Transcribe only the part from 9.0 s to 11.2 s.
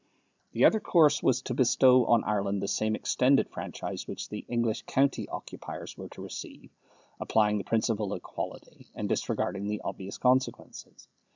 disregarding the obvious consequences.